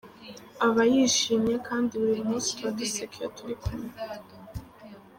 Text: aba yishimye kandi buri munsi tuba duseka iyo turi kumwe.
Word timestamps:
aba 0.65 0.83
yishimye 0.93 1.55
kandi 1.67 1.93
buri 2.03 2.21
munsi 2.29 2.49
tuba 2.55 2.71
duseka 2.79 3.13
iyo 3.17 3.29
turi 3.37 3.55
kumwe. 3.63 3.93